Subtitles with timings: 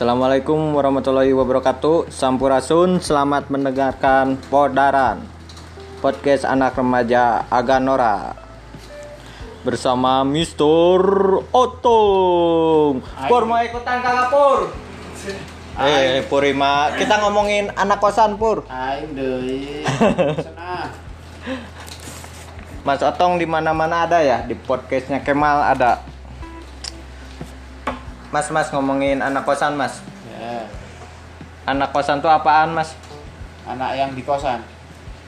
[0.00, 2.08] Assalamualaikum warahmatullahi wabarakatuh.
[2.08, 5.20] Sampurasun selamat mendengarkan Podaran
[6.00, 8.32] Podcast anak remaja Aganora.
[9.60, 11.04] Bersama Mr.
[11.52, 14.72] Otong Pur mau ikutan kakak Pur?
[15.76, 18.64] Eh Purima Kita ngomongin anak kosan Pur.
[18.72, 19.12] Aing.
[22.88, 24.48] Mas Otong di mana mana ada ya?
[24.48, 26.08] Di podcastnya Kemal ada
[28.30, 29.98] Mas mas ngomongin anak kosan mas
[30.30, 30.64] Ya,
[31.66, 32.94] Anak kosan tuh apaan mas?
[33.66, 34.58] anak yang di kosan.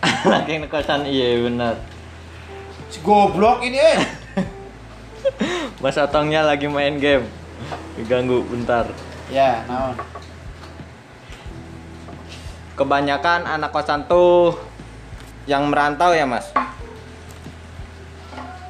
[0.27, 1.79] Anak yang kosan iya benar
[2.91, 3.98] Si goblok ini eh.
[5.83, 7.27] Mas Otongnya lagi main game
[7.95, 8.87] Diganggu bentar
[9.30, 9.95] Ya, naon?
[12.74, 14.59] Kebanyakan anak kosan tuh
[15.46, 16.51] Yang merantau ya mas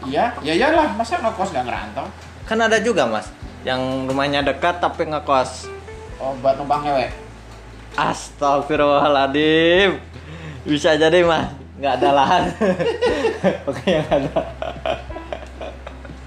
[0.02, 2.04] Iya, ya iyalah, masa ngekos gak ngerantau?
[2.44, 3.30] Kan ada juga mas
[3.62, 5.70] Yang rumahnya dekat tapi ngekos
[6.22, 7.10] Oh, buat numpang ngewe.
[7.98, 9.98] Astagfirullahaladzim
[10.62, 11.50] Bisa jadi mas
[11.82, 12.46] nggak ada lahan
[13.70, 14.30] Oke yang ada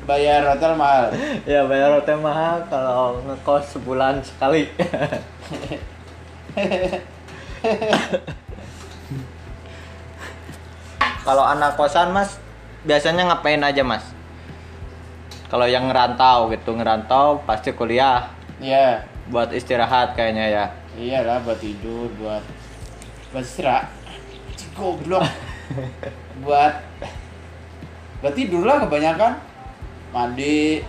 [0.05, 1.09] Bayar hotel mahal.
[1.49, 4.69] Ya bayar hotel mahal kalau ngekos sebulan sekali
[11.25, 12.37] Kalau anak kosan mas
[12.85, 14.05] biasanya ngapain aja mas?
[15.55, 18.27] Kalau yang ngerantau gitu ngerantau pasti kuliah
[18.59, 20.65] Iya, buat istirahat kayaknya ya.
[20.99, 22.43] iyalah buat tidur, buat
[23.31, 23.87] buat istirahat.
[24.75, 25.23] Goblok.
[26.43, 26.75] buat
[28.19, 29.39] buat tidur lah kebanyakan.
[30.11, 30.83] Mandi,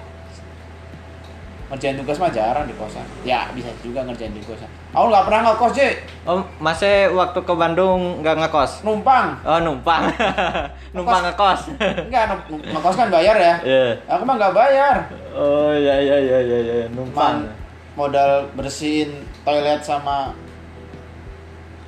[1.66, 3.02] ngerjain tugas mah jarang di kosan.
[3.26, 4.70] Ya, bisa juga ngerjain di kosan.
[4.94, 5.80] Aku nggak pernah ngekos, J.
[6.22, 8.86] Oh masih waktu ke Bandung nggak ngekos?
[8.86, 9.34] Numpang.
[9.42, 10.06] Oh numpang,
[10.94, 11.60] numpang ngekos.
[11.78, 13.54] Enggak, nge- ngekos kan bayar ya.
[13.66, 13.88] Iya.
[14.06, 14.96] Aku mah nggak bayar.
[15.34, 17.50] Oh ya ya ya ya ya numpang.
[17.50, 17.50] Man,
[17.98, 20.30] modal bersihin toilet sama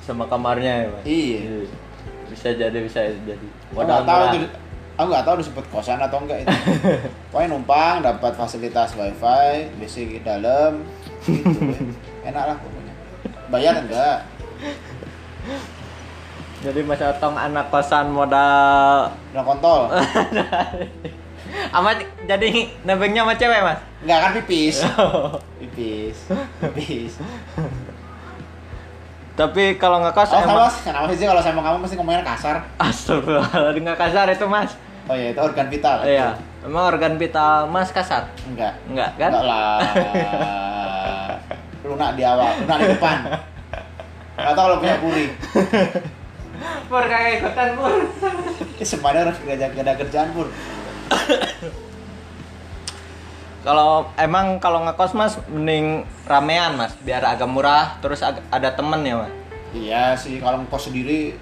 [0.03, 1.03] Sama kamarnya ya mas.
[1.05, 1.41] Iya.
[2.27, 3.47] Bisa jadi bisa jadi.
[3.71, 4.43] nggak tahu
[4.99, 6.51] aku nggak tahu disebut kosan atau enggak itu.
[7.31, 10.83] Pokoknya numpang dapat fasilitas wifi, di dalam,
[11.23, 11.47] gitu.
[11.55, 11.79] ya.
[12.35, 12.93] Enak lah pokoknya.
[13.47, 14.27] Bayar enggak?
[16.59, 19.87] Jadi Mas Otong anak kosan modal Udah kontol.
[21.79, 23.79] Amat jadi nebengnya sama cewek mas?
[24.03, 24.83] Enggak kan pipis.
[25.63, 26.17] Pipis.
[26.59, 27.13] Pipis.
[29.39, 32.67] Tapi kalau ngekos Oh, emang kenapa sih kalau sama kamu mesti ngomongnya kasar?
[32.75, 34.75] Astagfirullahaladzim nggak kasar itu mas
[35.09, 36.05] Oh iya, itu organ vital.
[36.05, 38.29] Iya Emang organ vital mas kasar?
[38.45, 38.77] Enggak.
[38.85, 39.31] Enggak kan?
[39.33, 39.79] Enggak lah.
[41.89, 43.17] Lunak di awal, lunak di depan.
[44.37, 45.25] Atau kalau punya puri.
[46.85, 47.93] Pur kayak ikutan pur
[48.83, 50.47] semuanya harus gak ada kerjaan pur.
[53.59, 59.03] Kalau emang kalau ngekos mas mending ramean mas Biar agak murah terus ag- ada temen
[59.03, 59.33] ya mas
[59.75, 61.35] Iya sih, kalau ngekos sendiri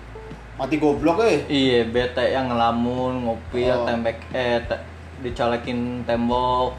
[0.58, 1.46] mati goblok eh.
[1.46, 3.86] Iya bete yang ngelamun ngopi Oh.
[3.86, 4.84] tembek eh te-
[5.20, 6.74] dicolekin tembok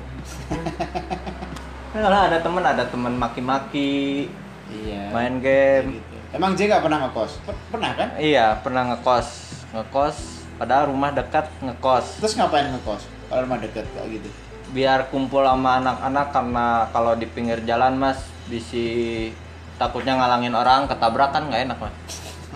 [1.88, 4.26] Kalau ada temen ada temen maki-maki
[4.68, 5.08] Iya.
[5.10, 6.14] main game Gitu.
[6.28, 7.40] Emang J gak pernah ngekos?
[7.40, 8.08] Per- pernah kan?
[8.20, 9.28] Iya, pernah ngekos.
[9.72, 10.16] Ngekos
[10.54, 12.20] padahal rumah dekat ngekos.
[12.20, 13.08] Terus ngapain ngekos?
[13.26, 14.28] Kalau rumah deket kayak gitu.
[14.68, 19.32] Biar kumpul sama anak-anak karena kalau di pinggir jalan Mas bisi
[19.78, 21.94] takutnya ngalangin orang ketabrakan nggak enak Mas.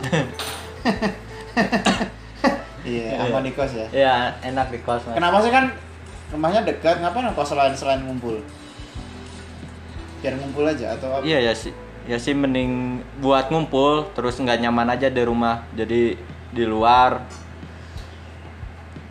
[2.83, 3.87] Iya, aman di kos ya.
[3.95, 5.15] Iya, enak di kos Mas.
[5.15, 5.71] Kenapa sih kan
[6.35, 6.99] rumahnya dekat?
[6.99, 8.43] Ngapain ngekos selain selain ngumpul?
[10.19, 11.23] Biar ngumpul aja atau apa?
[11.23, 11.71] Iya ya sih.
[12.11, 15.63] Ya sih mending buat ngumpul terus nggak nyaman aja di rumah.
[15.79, 16.19] Jadi
[16.51, 17.23] di luar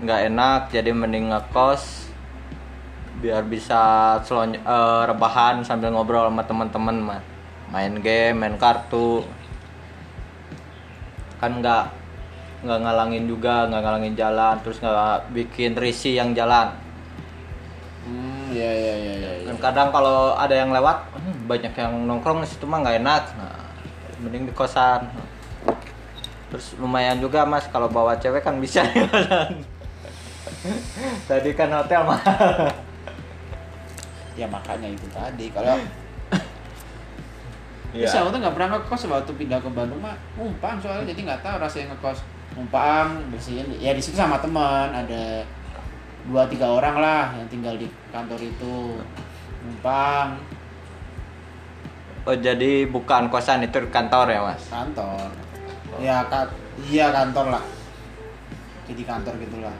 [0.01, 2.11] nggak enak jadi mending ngekos
[3.21, 7.21] biar bisa selony eh, rebahan sambil ngobrol sama teman-teman
[7.69, 9.21] main game main kartu
[11.41, 11.83] kan nggak
[12.61, 16.69] nggak ngalangin juga nggak ngalangin jalan terus nggak bikin risih yang jalan.
[18.05, 19.13] Hmm, iya iya iya.
[19.17, 19.29] iya.
[19.49, 23.23] kan kadang kalau ada yang lewat "Hmm, banyak yang nongkrong di situ mah nggak enak.
[23.33, 23.65] Nah,
[24.21, 25.09] mending di kosan.
[26.53, 28.85] Terus lumayan juga mas kalau bawa cewek kan bisa.
[31.29, 32.21] Tadi kan hotel mah.
[34.37, 35.51] Ya makanya itu tadi.
[35.51, 35.75] Kalau
[37.91, 38.07] Iya.
[38.07, 41.41] Terus aku tuh nggak pernah ngekos waktu pindah ke Bandung mah numpang soalnya jadi nggak
[41.43, 42.19] tahu rasanya ngekos.
[42.55, 43.67] Numpang bersihin.
[43.79, 45.43] Ya di situ sama teman ada
[46.27, 48.99] dua tiga orang lah yang tinggal di kantor itu.
[49.67, 50.39] Numpang.
[52.23, 54.63] Oh jadi bukan kosan itu kantor ya mas?
[54.71, 55.27] Kantor.
[55.99, 56.47] Ya ka
[56.87, 57.63] iya kantor lah.
[58.91, 59.75] Jadi kantor gitulah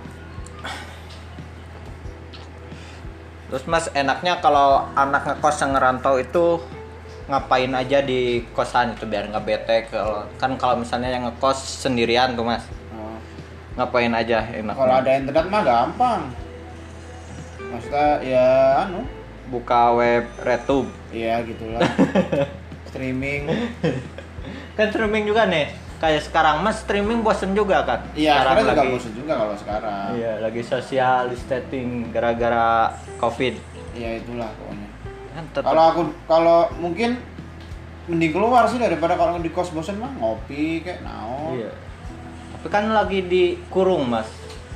[3.51, 6.63] Terus mas enaknya kalau anak ngekos yang ngerantau itu
[7.31, 12.35] ngapain aja di kosan itu biar nggak bete kalau kan kalau misalnya yang ngekos sendirian
[12.35, 13.15] tuh mas Oh.
[13.77, 16.21] ngapain aja enak Kalau ada internet mah gampang.
[17.63, 18.47] Maksudnya ya
[18.83, 19.07] anu,
[19.47, 21.79] buka web RedTube ya gitulah.
[22.91, 23.47] Streaming.
[24.73, 28.81] kan streaming juga nih kayak sekarang mas streaming bosen juga kan Iya, Sekarang sekarang juga
[28.81, 30.07] lagi- bosan juga kalau sekarang.
[30.13, 33.55] iya lagi social distancing gara-gara covid
[33.91, 34.51] Iya itulah.
[35.31, 37.17] Kan tetap Kalau aku kalau mungkin
[38.09, 41.55] mending keluar sih daripada kalau di kos bosan mah ngopi kayak naon.
[41.55, 41.71] iya
[42.51, 44.27] tapi kan lagi dikurung mas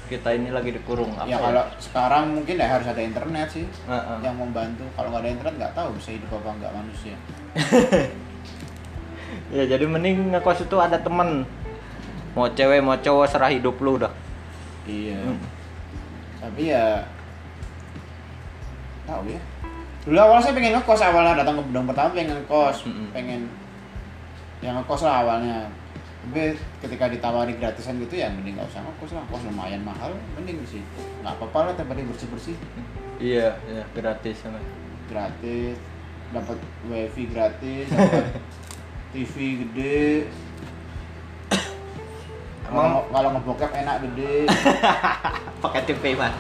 [0.06, 4.18] kita ini lagi dikurung apa Ya kalau sekarang mungkin ya harus ada internet sih Heeh.
[4.22, 4.86] yang membantu.
[4.94, 7.16] Kalau nggak ada internet nggak tahu bisa hidup apa nggak manusia.
[9.58, 11.46] ya jadi mending ngekos itu ada temen
[12.38, 14.14] mau cewek mau cowok serah hidup lu udah
[14.86, 15.18] Iya.
[15.18, 15.42] Hmm.
[16.46, 17.02] Tapi ya
[19.06, 19.42] tahu ya.
[20.06, 23.10] Dulu awal saya pengen ngekos awalnya datang ke bedong pertama pengen ngekos, Mm-mm.
[23.10, 23.50] pengen
[24.62, 25.66] yang ngekos lah awalnya.
[26.26, 30.62] Tapi ketika ditawari gratisan gitu ya mending nggak usah ngekos lah, kos lumayan mahal, mending
[30.70, 30.86] sih.
[31.26, 32.58] Nggak apa-apa lah tiap hari bersih-bersih,
[33.18, 34.62] iya iya gratis sama
[35.10, 35.78] gratis,
[36.34, 38.26] dapat wifi gratis, dapat
[39.10, 39.36] TV
[39.66, 40.30] gede.
[42.66, 44.50] Kalau kalau ngebokep enak gede.
[45.66, 46.34] pakai TV mas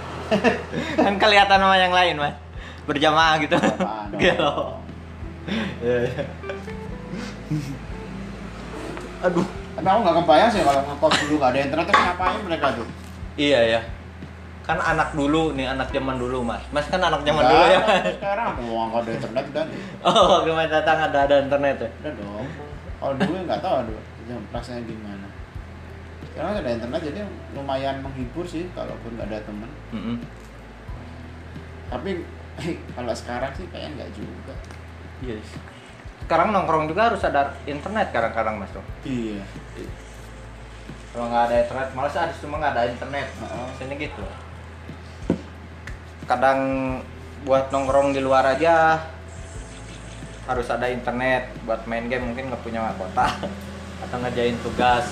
[1.06, 2.36] kan kelihatan sama yang lain mas
[2.86, 3.78] berjamaah gitu dong.
[4.16, 4.50] gitu
[5.78, 6.24] Iya, iya.
[9.22, 9.46] aduh
[9.76, 12.88] Tapi aku nggak kebayang sih kalau ngekos dulu nggak ada internet terus ngapain mereka tuh?
[13.36, 13.82] iya ya
[14.64, 17.80] kan anak dulu nih anak zaman dulu mas mas kan anak zaman dulu ya
[18.10, 19.80] Sekarang aku mau nggak ada internet udah nih.
[20.10, 22.46] oh gimana datang ada ada internet ya Udah dong.
[22.96, 25.28] Kalau dulu nggak tahu aduh jam rasanya gimana.
[26.26, 27.20] Sekarang ada internet jadi
[27.54, 29.70] lumayan menghibur sih kalaupun nggak ada teman.
[29.92, 30.18] Mm-mm.
[31.86, 32.26] Tapi
[32.96, 34.56] kalau sekarang sih kayaknya nggak juga.
[35.24, 35.48] Yes.
[36.26, 38.86] Sekarang nongkrong juga harus ada internet kadang-kadang mas tuh.
[39.06, 39.44] Iya.
[41.14, 43.28] Kalau nggak ada internet, malas ada cuma nggak ada internet.
[43.30, 43.68] Heeh.
[43.80, 44.26] Sini gitu.
[46.26, 46.60] Kadang
[47.46, 48.98] buat nongkrong di luar aja
[50.46, 53.30] harus ada internet buat main game mungkin nggak punya kuota
[54.04, 55.06] atau ngerjain tugas.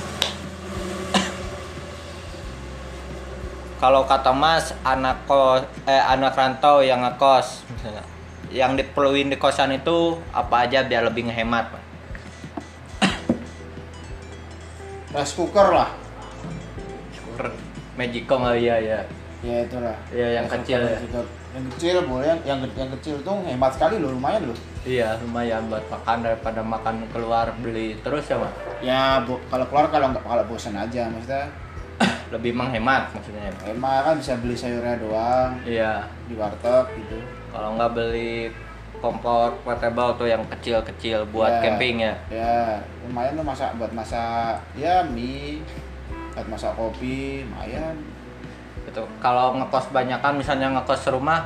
[3.83, 8.07] Kalau kata Mas anak kos eh anak rantau yang ngekos misalnya
[8.47, 11.83] yang diperluin di kosan itu apa aja biar lebih ngehemat Mas?
[15.11, 15.91] Rice cooker lah.
[17.99, 18.99] Magicom oh iya ya.
[19.43, 19.99] Ya itulah.
[20.15, 20.99] Iya, yang Rice kecil cooker ya.
[21.03, 21.19] juga.
[21.51, 24.57] Yang kecil boleh, yang yang, yang kecil tuh hemat sekali loh, lumayan loh.
[24.87, 28.55] Iya lumayan buat makan daripada makan keluar beli terus ya mas.
[28.79, 29.19] Ya
[29.51, 31.51] kalau keluar kalau nggak kalau bosan aja maksudnya
[32.33, 33.53] Lebih menghemat maksudnya.
[33.63, 36.01] Emang kan bisa beli sayurnya doang Iya.
[36.25, 37.21] di warteg gitu.
[37.53, 38.49] Kalau nggak beli
[38.97, 42.13] kompor portable tuh yang kecil-kecil buat Ya, camping ya.
[42.31, 45.61] Ya, lumayan tuh masak buat masak ya mie,
[46.33, 47.93] buat masak kopi, lumayan.
[48.87, 49.03] Gitu.
[49.19, 51.45] Kalau ngekos banyakan misalnya ngekos rumah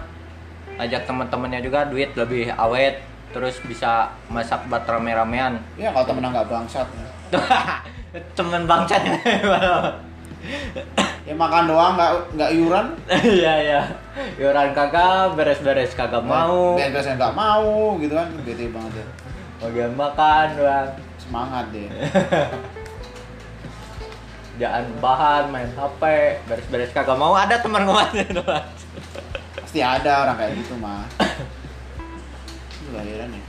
[0.77, 3.01] ajak teman-temannya juga duit lebih awet
[3.33, 5.59] terus bisa masak buat rame-ramean.
[5.75, 6.87] Ya kalau temen nggak bangsat.
[8.39, 9.03] Temen bangsat
[11.23, 12.87] Ya makan doang nggak nggak iuran.
[13.19, 13.81] Iya iya.
[14.39, 16.79] Iuran kagak, beres-beres kagak mau.
[16.79, 19.07] Biasanya nggak mau gitu kan, bete banget ya.
[19.59, 20.89] Bagian makan doang.
[21.19, 21.89] Semangat deh.
[24.57, 26.01] Jangan bahan, main HP,
[26.49, 28.65] beres-beres kagak mau ada teman kemarin doang.
[29.53, 31.05] Pasti ada orang kayak gitu mah.
[32.81, 33.43] Itu lahiran ya.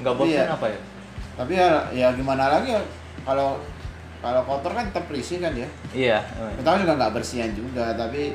[0.00, 0.44] Enggak bosan Iya.
[0.48, 0.80] apa ya?
[1.34, 2.80] Tapi ya ya gimana lagi ya
[3.26, 3.58] kalau
[4.24, 5.68] kalau kotor kan tetap risih kan ya.
[5.92, 6.18] Iya.
[6.56, 8.32] Kita juga nggak bersihan juga, tapi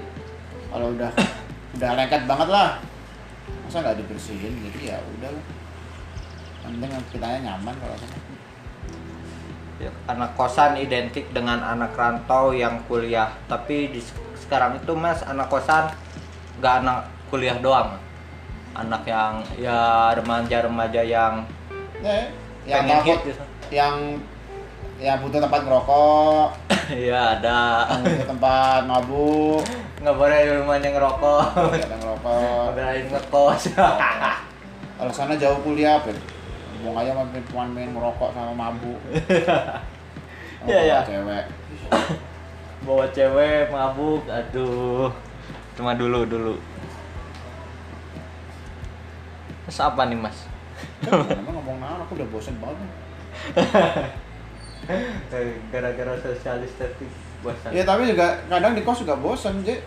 [0.69, 1.09] kalau udah
[1.81, 2.77] udah lengket banget lah,
[3.65, 5.45] masa nggak dibersihin jadi ya udah lah.
[6.61, 8.17] Penting kitanya nyaman kalau sana.
[9.79, 13.31] Ya, anak kosan identik dengan anak rantau yang kuliah.
[13.47, 15.89] Tapi di se- sekarang itu mas anak kosan
[16.59, 16.99] nggak anak
[17.31, 17.97] kuliah doang.
[18.75, 21.41] Anak yang ya remaja-remaja yang
[21.99, 22.31] Ya,
[22.63, 23.43] yang pengen takut, hit gitu.
[23.71, 23.95] yang
[24.99, 26.47] yang butuh tempat ngerokok,
[27.07, 27.87] Iya ada.
[28.03, 29.63] butuh tempat mabuk,
[30.03, 31.43] Nggak boleh di rumahnya ngerokok.
[31.55, 32.63] nggak ada ngerokok.
[32.75, 33.61] Belain ngekos.
[34.99, 36.11] Kalau sana jauh kuliah, apa?
[36.83, 38.99] Mau aja main cuma main ngerokok sama mabuk.
[40.67, 40.99] Iya, iya.
[41.07, 41.45] Cewek.
[42.83, 45.07] Bawa cewek mabuk, aduh.
[45.79, 46.59] Cuma dulu dulu.
[49.63, 50.51] Terus apa nih mas?
[51.07, 52.91] Emang ngomong aku udah bosen banget.
[55.69, 57.05] Gara-gara sosialis tapi
[57.39, 57.69] bosan.
[57.71, 59.79] Ya tapi juga kadang di kos juga bosen, J.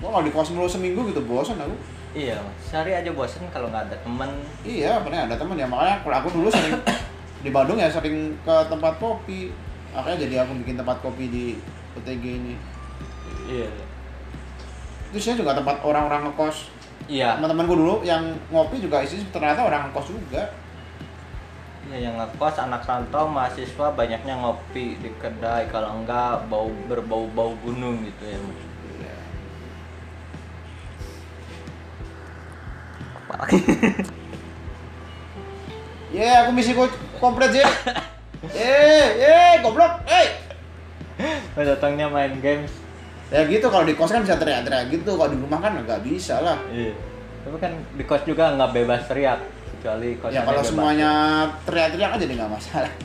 [0.00, 1.76] Gua kalau di kos mulu seminggu gitu bosan aku.
[2.10, 4.26] iya sehari aja bosen kalau nggak ada temen
[4.66, 6.74] Iya, pernah ada teman ya makanya kalau aku dulu sering
[7.46, 9.54] di Bandung ya sering ke tempat kopi.
[9.94, 11.44] Makanya jadi aku bikin tempat kopi di
[11.94, 12.54] PTG ini.
[13.46, 13.70] iya
[15.10, 16.70] Terus saya juga tempat orang-orang ngekos.
[17.06, 20.50] iya Teman-temanku dulu yang ngopi juga isi ternyata orang ngekos juga.
[21.90, 28.06] Iya, yang ngekos anak rantau mahasiswa banyaknya ngopi di kedai kalau enggak bau berbau-bau gunung
[28.06, 28.62] gitu ya Mas.
[28.94, 29.14] Iya.
[36.10, 36.90] Ya, aku misi ku
[37.22, 37.62] komplit sih.
[38.50, 40.42] Eh, eh, goblok, eh.
[41.54, 42.70] Datangnya main games
[43.30, 46.42] Ya gitu kalau di kos kan bisa teriak-teriak gitu, kalau di rumah kan nggak bisa
[46.42, 46.58] lah.
[46.74, 46.90] iya
[47.40, 49.40] tapi kan di kos juga nggak bebas teriak
[49.80, 51.10] kecuali kos ya kalau semuanya
[51.64, 52.92] teriak-teriak jadi nggak masalah.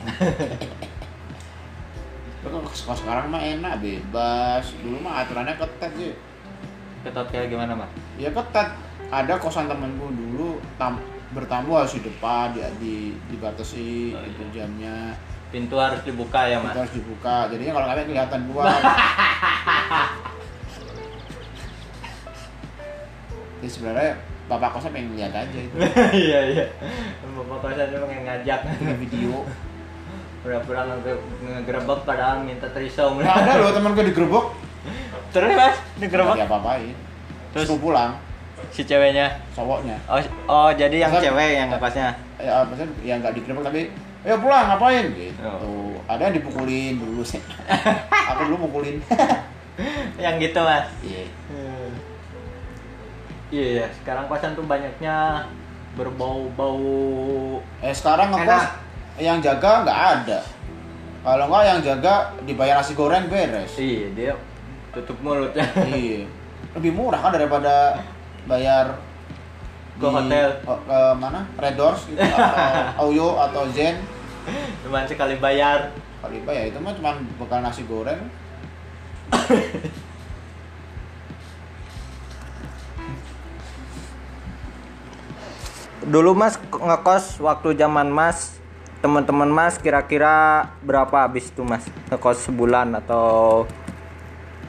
[2.46, 2.62] Kalau
[2.94, 4.70] sekarang mah enak, bebas.
[4.78, 6.14] Dulu mah aturannya ketat sih.
[7.02, 7.90] ketat kayak gimana mas
[8.22, 8.70] Ya ketat.
[9.10, 11.02] Ada kosan temenku dulu tam
[11.34, 12.94] bertamu harus di depan, di, di
[13.34, 14.62] dibatasi Oh, itu iya.
[14.62, 15.18] jamnya.
[15.50, 17.50] pintu harus dibuka ya mas harus dibuka.
[17.50, 18.66] Jadinya kalau nggak kelihatan gua.
[23.58, 25.76] Jadi sebenarnya bapak kosnya pengen lihat aja itu
[26.24, 26.64] iya iya
[27.26, 28.60] bapak kosan cuma pengen ngajak
[28.96, 29.42] video.
[30.38, 34.46] pura-pura nge- ngegerebek padahal minta trisom Nah, ada loh temen gue digerebek,
[35.34, 36.94] terus mas digerebek diapa-apain.
[37.50, 37.66] Terus?
[37.66, 38.14] Terus pulang,
[38.70, 39.98] si ceweknya cowoknya.
[40.06, 43.82] oh, oh jadi yang Masa- cewek yang ngekosnya Ya, maksudnya yang nggak digerebek tapi,
[44.22, 45.04] ayo pulang ngapain?
[45.10, 45.40] Gitu.
[45.42, 45.98] Oh.
[46.06, 47.42] Ada yang dipukulin dulu sih.
[48.30, 49.02] Aku dulu mukulin.
[50.16, 51.26] yang gitu mas Iya.
[53.46, 53.86] Iya, iya.
[54.02, 55.46] sekarang kosan tuh banyaknya
[55.94, 57.62] berbau-bau.
[57.80, 58.64] Eh sekarang ngekos
[59.22, 60.38] yang jaga nggak ada.
[61.22, 63.78] Kalau nggak yang jaga dibayar nasi goreng beres.
[63.78, 64.32] Iya, dia
[64.90, 65.62] tutup mulutnya.
[65.86, 66.26] iya.
[66.74, 68.02] Lebih murah kan daripada
[68.50, 68.98] bayar
[69.96, 70.52] Ke hotel.
[70.68, 71.40] oh, ke mana?
[71.56, 72.68] Red Doors gitu, atau
[73.08, 73.96] Oyo atau Zen.
[74.84, 75.88] Cuman sekali bayar.
[76.20, 78.20] Kali bayar itu mah cuma bekal nasi goreng.
[86.06, 88.62] Dulu Mas ngekos waktu zaman Mas
[89.02, 91.82] teman-teman Mas kira-kira berapa habis itu Mas?
[92.06, 93.66] Ngekos sebulan atau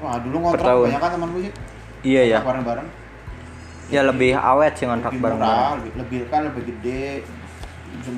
[0.02, 1.54] Wah dulu ngontrak banyak kan teman gue sih.
[2.06, 2.40] Iya ya.
[2.42, 2.88] Bareng-bareng.
[3.94, 5.82] Ya lebih awet sih ngontrak bareng-bareng.
[5.82, 7.22] lebih, lebih kan lebih gede.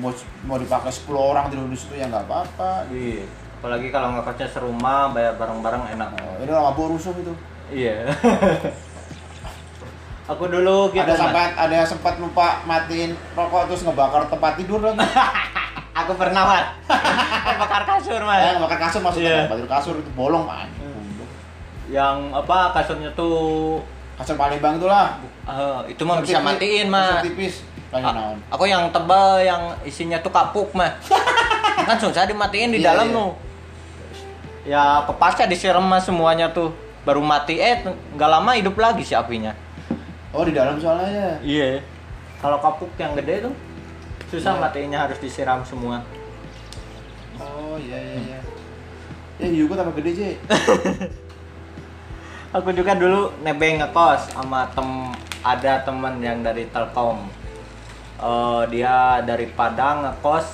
[0.00, 0.12] Mau,
[0.48, 2.88] mau dipakai 10 orang di rumah situ ya nggak apa-apa.
[2.88, 3.28] Iya.
[3.60, 6.08] Apalagi kalau ngekosnya serumah bayar bareng-bareng enak.
[6.24, 7.32] Oh, ini mabuk rusuh itu.
[7.68, 8.08] Iya.
[10.30, 15.02] Aku dulu gitu ada sampai ada sempat lupa matiin rokok terus ngebakar tempat tidur lagi.
[16.00, 16.66] Aku pernah Mas.
[17.60, 18.38] Bakar kasur Mas.
[18.40, 19.50] Eh, ngebakar kasur maksudnya, Iya.
[19.50, 20.70] bakar kasur itu bolong kan.
[21.90, 23.82] yang apa kasurnya tuh
[24.14, 25.18] Kasur Palembang itulah.
[25.42, 27.66] eh, itu mah bisa matiin mah tipis.
[27.90, 28.14] A-
[28.46, 30.94] aku yang tebal yang isinya tuh kapuk mah
[31.88, 33.30] kan susah dimatiin di Iya, dalam tuh
[34.62, 36.70] ya kepasnya disiram mah semuanya tuh
[37.02, 37.82] baru mati eh
[38.14, 39.50] nggak lama hidup lagi si apinya
[40.30, 41.30] Oh, di dalam soalnya ya.
[41.42, 41.66] iya
[42.38, 43.52] kalau kapuk yang gede tuh
[44.28, 44.60] susah Iya.
[44.62, 46.00] matiinnya harus disiram semua
[47.36, 48.38] Oh, iya iya iya.
[49.40, 50.32] Ya juga tambah gede, sih.
[52.52, 55.10] aku juga dulu nebeng ngekos sama tem
[55.40, 57.28] ada temen yang dari Telkom
[58.20, 60.44] Eh, dia dari Padang ngekos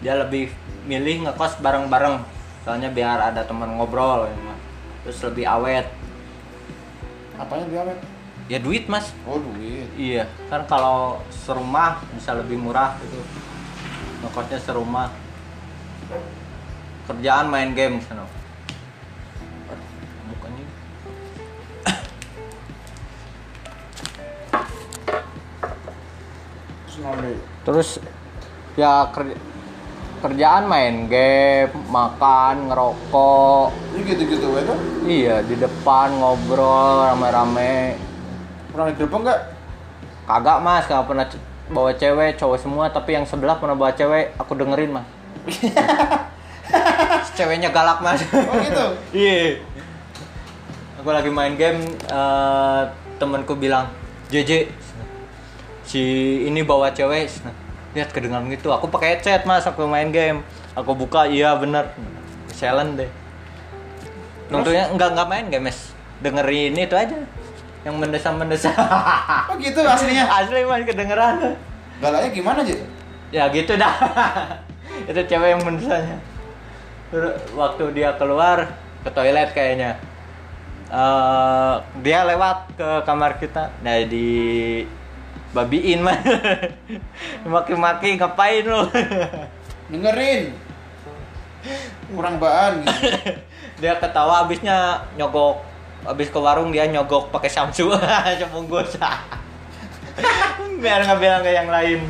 [0.00, 0.48] dia lebih
[0.82, 2.24] milih ngekos bareng-bareng
[2.64, 4.32] soalnya biar ada teman ngobrol ya,
[5.04, 5.84] terus lebih awet
[7.36, 8.00] Apanya dia, Met?
[8.52, 9.08] Ya duit mas.
[9.24, 9.88] Oh, duit.
[9.96, 13.16] iya kan kalau serumah bisa lebih murah gitu.
[14.20, 15.08] Ngekosnya serumah.
[17.08, 18.28] Kerjaan main game sana
[20.28, 20.66] bukannya?
[27.64, 27.88] Terus
[28.76, 29.40] ya ker-
[30.20, 33.72] kerjaan main game makan ngerokok.
[33.96, 34.46] Ini gitu-gitu
[35.08, 38.11] iya di depan ngobrol rame-rame
[38.72, 39.40] Pernah digerebek enggak?
[40.26, 40.84] kagak mas.
[40.88, 42.84] Nggak pernah c- bawa cewek cowok semua.
[42.88, 45.06] Tapi yang sebelah pernah bawa cewek aku dengerin mas.
[47.36, 48.22] Ceweknya galak mas.
[48.32, 48.86] Oh, gitu.
[49.24, 49.60] iya.
[51.02, 52.82] Aku lagi main game eh,
[53.18, 53.90] temanku bilang
[54.30, 54.70] JJ
[55.84, 56.02] si
[56.48, 57.28] ini bawa cewek.
[57.92, 58.72] Lihat kedengaran gitu.
[58.72, 60.40] Aku pakai headset mas aku main game.
[60.72, 61.92] Aku buka iya bener.
[62.54, 63.10] Silent deh.
[64.48, 65.92] Untungnya enggak enggak main game mas.
[66.22, 67.18] Dengerin itu aja
[67.82, 68.74] yang mendesah mendesah
[69.50, 70.26] Oh, gitu aslinya.
[70.30, 71.58] asli mas kedengeran.
[71.98, 72.78] Galaknya gimana, Ji?
[73.32, 73.94] ya gitu dah.
[75.10, 76.20] Itu cewek yang mendesahnya
[77.52, 78.72] waktu dia keluar
[79.04, 80.00] ke toilet kayaknya
[80.88, 83.68] eh, dia lewat ke kamar kita.
[83.84, 84.28] Nah di
[85.52, 86.16] babiin mah
[87.52, 88.88] maki-maki ngapain lu?
[89.92, 90.52] Dengerin.
[92.12, 93.08] Kurang baan gitu.
[93.80, 95.71] dia ketawa abisnya nyogok
[96.02, 97.90] abis ke warung dia nyogok pakai samsu
[98.40, 98.98] sebungkus
[100.82, 102.02] biar nggak bilang ke yang lain.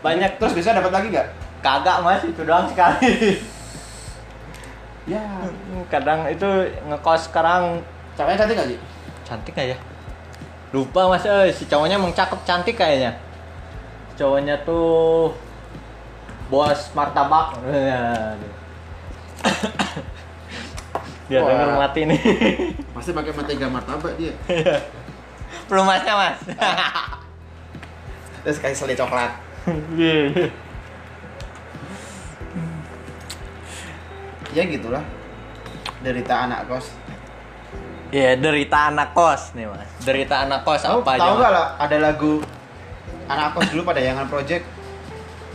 [0.00, 0.38] Banyak.
[0.38, 1.28] Terus bisa dapat lagi nggak?
[1.60, 2.22] Kagak mas.
[2.22, 3.42] Itu doang sekali.
[5.04, 5.20] Ya.
[5.90, 6.46] Kadang itu
[6.88, 7.82] ngekos sekarang.
[8.14, 8.80] Ceweknya cantik nggak sih
[9.24, 9.76] cantik aja
[10.70, 11.24] lupa mas.
[11.24, 13.16] Eh, si cowoknya emang cakep cantik kayaknya.
[14.14, 15.32] Cowoknya tuh
[16.52, 17.56] bos martabak
[21.24, 21.48] dia Wah.
[21.48, 22.20] denger mati nih.
[22.94, 24.34] Pasti pakai mentega martabak dia.
[25.68, 26.38] Belum masnya mas.
[28.44, 29.32] Terus kasih seli coklat.
[34.52, 35.04] Ya gitulah.
[36.04, 36.92] Derita anak kos.
[38.12, 39.88] Iya derita anak kos nih mas.
[40.04, 42.34] Derita anak kos tahu apa aja tahu nggak lah ada lagu
[43.24, 44.68] anak kos dulu pada Yangan Project?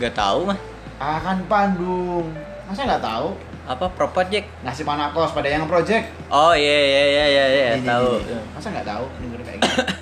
[0.01, 0.59] Gak tahu mas.
[0.97, 2.33] Akan Bandung
[2.65, 3.37] masa nggak tahu
[3.69, 6.09] apa pro project nasib anak kos pada Yangan Project.
[6.33, 8.17] Oh iya iya iya iya iya tahu.
[8.17, 9.05] ini, masa nggak tahu?
[9.21, 9.85] Denger kayak gitu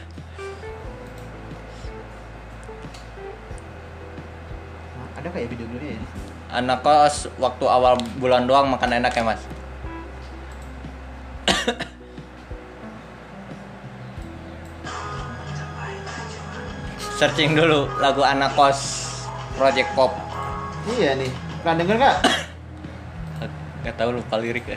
[4.96, 6.00] Nah, ada kayak video dulu ya
[6.48, 9.44] anak kos waktu awal bulan doang makan enak ya mas?
[17.20, 19.12] Searching dulu lagu anak kos
[19.60, 20.16] project pop.
[20.88, 21.36] Iya nih.
[21.60, 22.24] Pernah denger nggak
[23.88, 24.76] nggak tahu lupa lirik ya?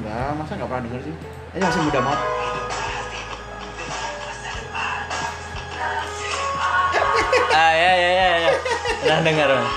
[0.00, 1.12] Enggak masa nggak pernah denger sih.
[1.52, 2.20] Ini masih muda banget.
[7.52, 8.52] Ah ya ya ya ya.
[9.04, 9.68] Pernah dengar Mas.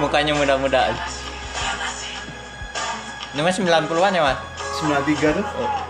[0.00, 0.92] mukanya muda-muda
[3.32, 4.38] ini mas 90-an ya mas?
[4.80, 5.83] 93 tuh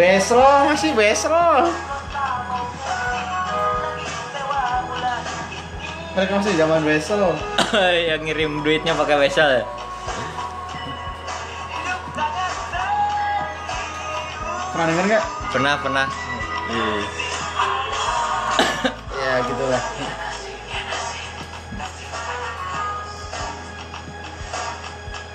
[0.00, 1.68] Besro masih Besro.
[6.16, 7.36] Mereka masih zaman Besro.
[8.08, 9.64] yang ngirim duitnya pakai wesel ya
[14.72, 15.24] Pernah denger nggak?
[15.52, 16.06] pernah pernah
[19.20, 19.82] Ya gitulah.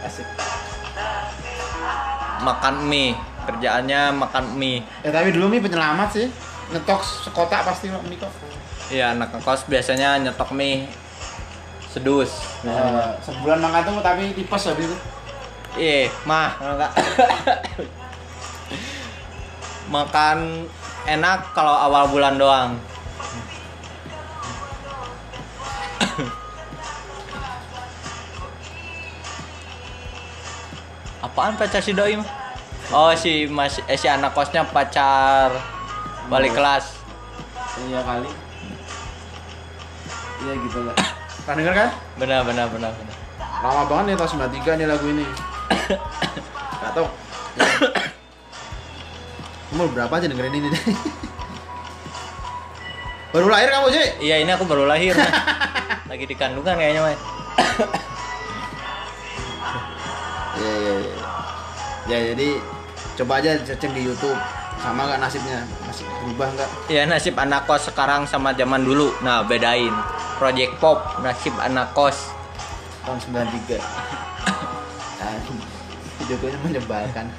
[0.10, 0.26] Asik.
[2.42, 3.14] makan mie
[3.46, 6.28] kerjaannya makan mie Ya tapi dulu mie penyelamat sih.
[6.74, 8.34] Ngetok sekotak pasti mie kok.
[8.90, 10.86] Iya anak kos biasanya nyetok mie
[11.96, 12.44] sedus.
[12.68, 14.98] Eh, sebulan makan tuh tapi tipes habis itu.
[15.76, 16.92] Iya, mah enggak.
[19.92, 20.68] Makan
[21.08, 22.80] enak kalau awal bulan doang.
[31.28, 32.45] Apaan pacar si doi mah?
[32.94, 35.50] Oh si mas eh, si anak kosnya pacar
[36.30, 36.94] balik kelas.
[37.90, 38.30] Iya kali.
[40.46, 40.96] Iya gitu lah.
[41.46, 41.90] Pernah denger kan?
[42.22, 43.16] Benar benar benar benar.
[43.66, 45.26] Lama banget nih tahun 93 nih lagu ini.
[46.82, 47.08] Gak tau.
[49.74, 50.84] Umur berapa aja dengerin ini deh.
[53.36, 54.06] Baru lahir kamu sih?
[54.24, 55.28] Iya ini aku baru lahir Mas.
[56.10, 57.20] Lagi di kandungan kayaknya mas.
[60.56, 61.16] Iya iya iya.
[62.08, 62.50] Ya jadi
[63.16, 64.36] coba aja searching di YouTube
[64.84, 66.70] sama nggak nasibnya masih berubah nggak?
[66.92, 69.16] Ya nasib anak kos sekarang sama zaman dulu.
[69.24, 69.92] Nah bedain.
[70.36, 72.36] Project Pop nasib anak kos.
[73.08, 73.80] Tahun 93.
[75.24, 75.40] Ah,
[76.20, 77.32] Videonya menyebalkan.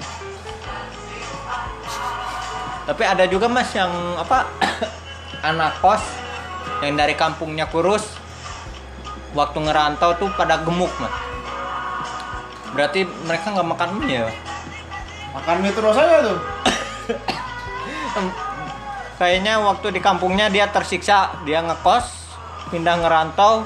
[2.86, 4.48] Tapi ada juga mas yang apa
[5.50, 6.02] anak kos
[6.80, 8.16] yang dari kampungnya kurus
[9.36, 11.12] waktu ngerantau tuh pada gemuk mas.
[12.72, 14.45] Berarti mereka nggak makan mie ya?
[15.36, 16.38] Makan mie terus aja tuh.
[19.16, 22.04] Kayaknya waktu di kampungnya dia tersiksa, dia ngekos,
[22.72, 23.64] pindah ngerantau,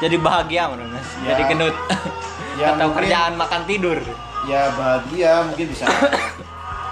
[0.00, 1.08] jadi bahagia menurut mas.
[1.24, 1.32] Ya.
[1.32, 1.76] Jadi gendut.
[2.58, 3.98] Ya, Atau mungkin- kerjaan makan tidur.
[4.48, 5.86] Ya bahagia mungkin bisa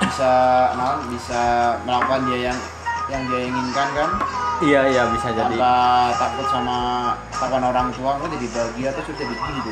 [0.02, 0.32] bisa
[0.76, 1.42] nah, bisa
[1.88, 2.58] melakukan dia yang
[3.06, 4.10] yang dia inginkan kan
[4.56, 9.70] Iya iya bisa tanpa takut sama takut orang tua kan jadi bahagia terus jadi gitu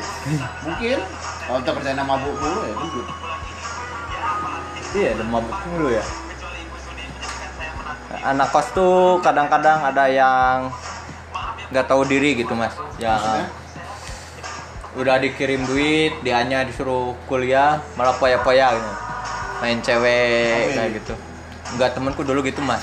[0.61, 0.97] mungkin
[1.45, 3.01] kalau kita percaya nama mabuk dulu ya gitu
[4.95, 6.03] Iya, ada mabuk mulu ya.
[8.25, 10.71] Anak kos tuh kadang-kadang ada yang
[11.69, 12.73] nggak tahu diri gitu mas.
[12.95, 13.45] Ya Maksudnya?
[14.95, 18.91] udah dikirim duit dianya disuruh kuliah malah poya-poya gitu.
[19.59, 21.13] Main cewek kayak gitu.
[21.75, 22.79] Enggak temenku dulu gitu mas.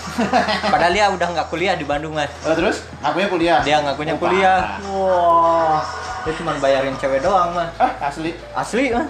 [0.68, 2.28] Padahal dia udah nggak kuliah di Bandung mas.
[2.44, 2.84] Oh, terus?
[3.00, 3.58] Ngakunya kuliah?
[3.64, 4.58] Dia ngakunya Oh, kuliah.
[4.84, 5.80] wah.
[6.22, 7.72] Dia cuma bayarin cewek doang mas.
[7.80, 8.36] Ah asli?
[8.52, 9.08] Asli mas.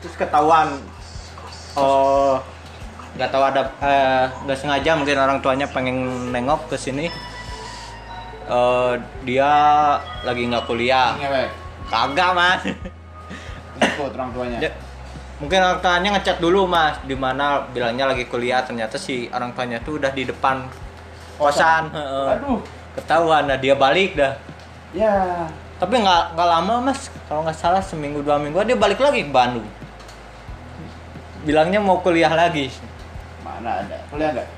[0.00, 0.80] Terus ketahuan
[1.78, 2.36] oh
[3.18, 7.10] nggak tahu ada eh, nggak sengaja mungkin orang tuanya pengen nengok ke sini.
[8.48, 8.92] Eh,
[9.26, 9.50] dia
[10.22, 11.18] lagi nggak kuliah.
[11.18, 11.48] Ngewek
[11.88, 12.62] kagak mas.
[13.82, 14.58] Ikut orang tuanya.
[14.62, 14.76] Dia-
[15.38, 18.62] mungkin orang tuanya ngechat dulu mas di mana bilangnya lagi kuliah.
[18.62, 20.62] Ternyata si orang tuanya tuh udah di depan
[21.36, 21.90] kosan.
[21.90, 22.26] Heeh.
[22.38, 22.60] aduh.
[22.94, 24.38] Ketahuan nah dia balik dah.
[24.94, 25.46] Ya.
[25.78, 27.10] Tapi nggak nggak lama mas.
[27.26, 29.66] Kalau nggak salah seminggu dua minggu dia balik lagi ke Bandung
[31.48, 32.68] bilangnya mau kuliah lagi.
[33.40, 33.96] Mana ada?
[34.12, 34.48] Kuliah nggak?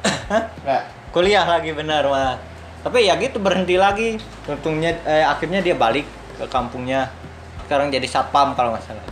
[0.67, 0.83] Nggak.
[1.15, 2.43] Kuliah lagi benar mas.
[2.83, 4.19] Tapi ya gitu berhenti lagi.
[4.51, 6.03] Untungnya eh, akhirnya dia balik
[6.35, 7.07] ke kampungnya.
[7.63, 9.07] Sekarang jadi satpam kalau nggak salah.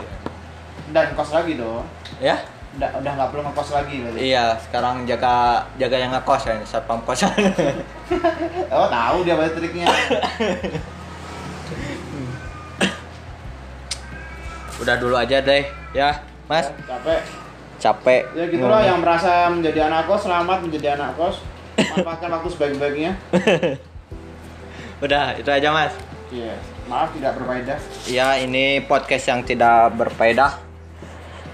[0.91, 1.87] Dan kos lagi dong.
[2.19, 2.43] Ya?
[2.75, 4.19] Udah udah nggak perlu ngekos lagi berarti.
[4.27, 7.31] Iya sekarang jaga jaga yang ngekos ya satpam kosan
[8.75, 9.87] oh tahu dia banyak triknya.
[14.83, 15.63] Udah dulu aja deh
[15.95, 16.27] ya.
[16.51, 16.71] Mas?
[16.87, 17.48] Capek
[17.79, 18.27] capek.
[18.35, 18.91] Ya gitulah ngomong.
[18.91, 21.37] yang merasa menjadi anak kos selamat menjadi anak kos.
[21.79, 23.13] Manfaatkan waktu sebaik-baiknya.
[25.05, 25.95] Udah itu aja mas.
[26.29, 26.59] Iya
[26.91, 27.79] maaf tidak berfaedah.
[28.11, 30.59] Ya ini podcast yang tidak berfaedah.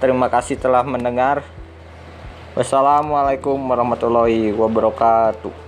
[0.00, 1.44] Terima kasih telah mendengar.
[2.54, 5.63] Wassalamualaikum warahmatullahi wabarakatuh